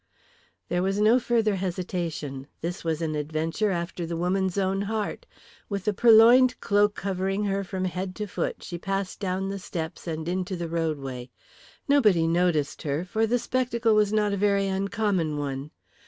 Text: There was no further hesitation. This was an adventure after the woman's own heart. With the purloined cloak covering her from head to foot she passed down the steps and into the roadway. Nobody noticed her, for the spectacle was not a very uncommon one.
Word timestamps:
There 0.67 0.81
was 0.81 0.99
no 0.99 1.19
further 1.19 1.53
hesitation. 1.57 2.47
This 2.61 2.83
was 2.83 3.03
an 3.03 3.13
adventure 3.13 3.69
after 3.69 4.03
the 4.03 4.17
woman's 4.17 4.57
own 4.57 4.81
heart. 4.81 5.27
With 5.69 5.85
the 5.85 5.93
purloined 5.93 6.59
cloak 6.59 6.95
covering 6.95 7.43
her 7.43 7.63
from 7.63 7.85
head 7.85 8.15
to 8.15 8.25
foot 8.25 8.63
she 8.63 8.79
passed 8.79 9.19
down 9.19 9.49
the 9.49 9.59
steps 9.59 10.07
and 10.07 10.27
into 10.27 10.55
the 10.55 10.67
roadway. 10.67 11.29
Nobody 11.87 12.25
noticed 12.27 12.81
her, 12.81 13.05
for 13.05 13.27
the 13.27 13.37
spectacle 13.37 13.93
was 13.93 14.11
not 14.11 14.33
a 14.33 14.37
very 14.37 14.65
uncommon 14.65 15.37
one. 15.37 15.69